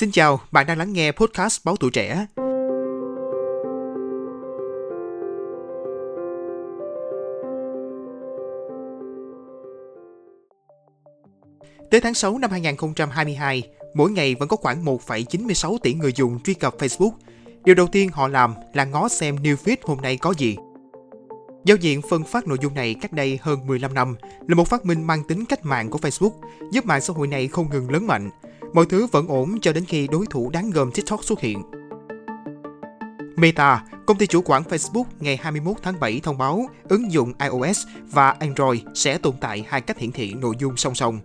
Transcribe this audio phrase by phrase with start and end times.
[0.00, 2.26] Xin chào, bạn đang lắng nghe podcast Báo Tuổi Trẻ.
[11.90, 13.62] Tới tháng 6 năm 2022,
[13.94, 17.12] mỗi ngày vẫn có khoảng 1,96 tỷ người dùng truy cập Facebook.
[17.64, 20.56] Điều đầu tiên họ làm là ngó xem new feed hôm nay có gì.
[21.64, 24.16] Giao diện phân phát nội dung này cách đây hơn 15 năm
[24.48, 26.32] là một phát minh mang tính cách mạng của Facebook,
[26.72, 28.30] giúp mạng xã hội này không ngừng lớn mạnh.
[28.72, 31.62] Mọi thứ vẫn ổn cho đến khi đối thủ đáng gờm TikTok xuất hiện.
[33.36, 37.86] Meta, công ty chủ quản Facebook ngày 21 tháng 7 thông báo ứng dụng iOS
[38.12, 41.20] và Android sẽ tồn tại hai cách hiển thị nội dung song song.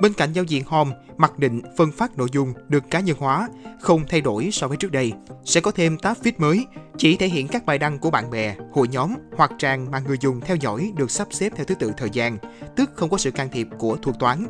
[0.00, 3.48] Bên cạnh giao diện Home, mặc định phân phát nội dung được cá nhân hóa,
[3.80, 5.12] không thay đổi so với trước đây.
[5.44, 8.56] Sẽ có thêm tab feed mới, chỉ thể hiện các bài đăng của bạn bè,
[8.72, 11.92] hội nhóm hoặc trang mà người dùng theo dõi được sắp xếp theo thứ tự
[11.96, 12.38] thời gian,
[12.76, 14.46] tức không có sự can thiệp của thuật toán.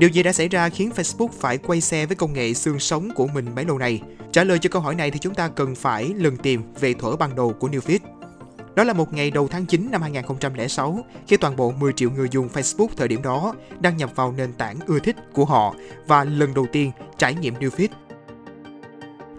[0.00, 3.08] Điều gì đã xảy ra khiến Facebook phải quay xe với công nghệ xương sống
[3.14, 4.00] của mình bấy lâu nay?
[4.32, 7.16] Trả lời cho câu hỏi này thì chúng ta cần phải lần tìm về thuở
[7.16, 7.98] ban đầu của Newfeed.
[8.74, 12.28] Đó là một ngày đầu tháng 9 năm 2006, khi toàn bộ 10 triệu người
[12.30, 15.74] dùng Facebook thời điểm đó đăng nhập vào nền tảng ưa thích của họ
[16.06, 17.88] và lần đầu tiên trải nghiệm Newfeed.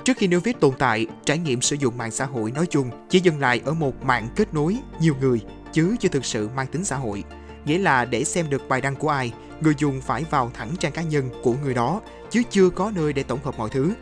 [0.06, 3.20] Trước khi Newfit tồn tại, trải nghiệm sử dụng mạng xã hội nói chung chỉ
[3.20, 5.42] dừng lại ở một mạng kết nối nhiều người
[5.74, 7.24] chứ chưa thực sự mang tính xã hội.
[7.66, 10.92] Nghĩa là để xem được bài đăng của ai, người dùng phải vào thẳng trang
[10.92, 13.94] cá nhân của người đó, chứ chưa có nơi để tổng hợp mọi thứ.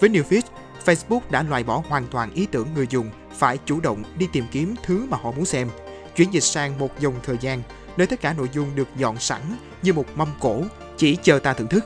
[0.00, 0.42] Với Newfeed,
[0.84, 4.44] Facebook đã loại bỏ hoàn toàn ý tưởng người dùng phải chủ động đi tìm
[4.52, 5.68] kiếm thứ mà họ muốn xem,
[6.16, 7.62] chuyển dịch sang một dòng thời gian
[7.96, 9.40] nơi tất cả nội dung được dọn sẵn
[9.82, 10.62] như một mâm cổ,
[10.96, 11.84] chỉ chờ ta thưởng thức.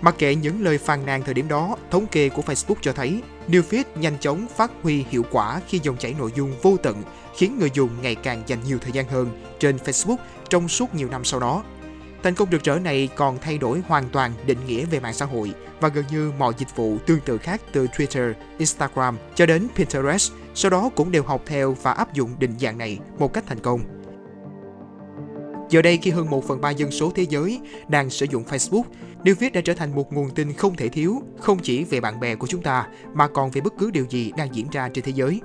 [0.00, 3.22] Mặc kệ những lời phàn nàn thời điểm đó, thống kê của Facebook cho thấy
[3.48, 7.02] Newsfeed nhanh chóng phát huy hiệu quả khi dòng chảy nội dung vô tận
[7.36, 10.16] khiến người dùng ngày càng dành nhiều thời gian hơn trên Facebook
[10.48, 11.64] trong suốt nhiều năm sau đó.
[12.22, 15.24] Thành công rực rỡ này còn thay đổi hoàn toàn định nghĩa về mạng xã
[15.24, 19.68] hội và gần như mọi dịch vụ tương tự khác từ Twitter, Instagram cho đến
[19.76, 23.44] Pinterest, sau đó cũng đều học theo và áp dụng định dạng này một cách
[23.46, 23.80] thành công.
[25.70, 28.82] Giờ đây khi hơn 1 phần 3 dân số thế giới đang sử dụng Facebook,
[29.24, 32.34] Newsfeed đã trở thành một nguồn tin không thể thiếu, không chỉ về bạn bè
[32.34, 35.12] của chúng ta, mà còn về bất cứ điều gì đang diễn ra trên thế
[35.12, 35.40] giới.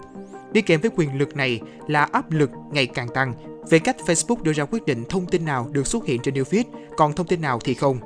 [0.51, 3.33] Đi kèm với quyền lực này là áp lực ngày càng tăng
[3.69, 6.63] về cách Facebook đưa ra quyết định thông tin nào được xuất hiện trên Newsfeed,
[6.97, 8.00] còn thông tin nào thì không.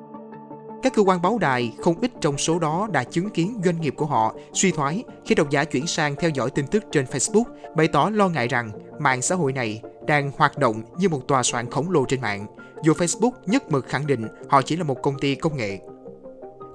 [0.83, 3.93] Các cơ quan báo đài, không ít trong số đó đã chứng kiến doanh nghiệp
[3.97, 7.43] của họ suy thoái khi độc giả chuyển sang theo dõi tin tức trên Facebook,
[7.75, 11.43] bày tỏ lo ngại rằng mạng xã hội này đang hoạt động như một tòa
[11.43, 12.47] soạn khổng lồ trên mạng,
[12.83, 15.79] dù Facebook nhất mực khẳng định họ chỉ là một công ty công nghệ.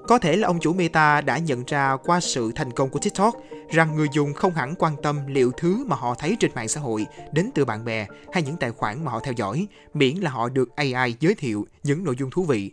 [0.09, 3.35] Có thể là ông chủ Meta đã nhận ra qua sự thành công của TikTok
[3.71, 6.81] rằng người dùng không hẳn quan tâm liệu thứ mà họ thấy trên mạng xã
[6.81, 10.31] hội đến từ bạn bè hay những tài khoản mà họ theo dõi, miễn là
[10.31, 12.73] họ được AI giới thiệu những nội dung thú vị.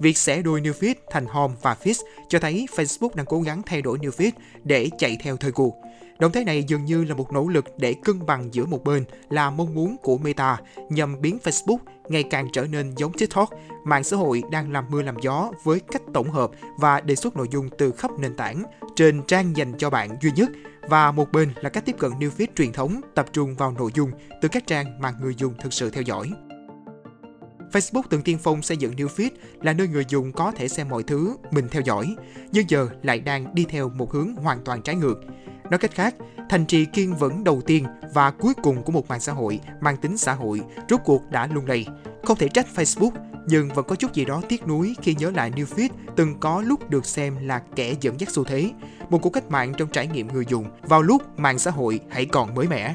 [0.00, 3.82] Việc xẻ đuôi Newsfeed thành Home và Feed cho thấy Facebook đang cố gắng thay
[3.82, 4.30] đổi Newsfeed
[4.64, 5.74] để chạy theo thời cuộc.
[6.18, 9.04] Động thái này dường như là một nỗ lực để cân bằng giữa một bên
[9.30, 10.56] là mong muốn của Meta
[10.88, 11.78] nhằm biến Facebook
[12.08, 13.50] ngày càng trở nên giống TikTok,
[13.84, 17.36] mạng xã hội đang làm mưa làm gió với cách tổng hợp và đề xuất
[17.36, 18.62] nội dung từ khắp nền tảng
[18.96, 20.50] trên trang dành cho bạn duy nhất
[20.88, 24.10] và một bên là cách tiếp cận newsfeed truyền thống tập trung vào nội dung
[24.42, 26.32] từ các trang mà người dùng thực sự theo dõi.
[27.72, 29.30] Facebook từng tiên phong xây dựng newsfeed
[29.62, 32.16] là nơi người dùng có thể xem mọi thứ mình theo dõi,
[32.52, 35.20] nhưng giờ lại đang đi theo một hướng hoàn toàn trái ngược.
[35.70, 36.14] Nói cách khác,
[36.48, 39.96] thành trì kiên vững đầu tiên và cuối cùng của một mạng xã hội mang
[39.96, 41.86] tính xã hội rốt cuộc đã lung lay.
[42.24, 43.10] Không thể trách Facebook,
[43.46, 46.90] nhưng vẫn có chút gì đó tiếc nuối khi nhớ lại Newsfeed từng có lúc
[46.90, 48.70] được xem là kẻ dẫn dắt xu thế,
[49.10, 52.26] một cuộc cách mạng trong trải nghiệm người dùng vào lúc mạng xã hội hãy
[52.26, 52.94] còn mới mẻ.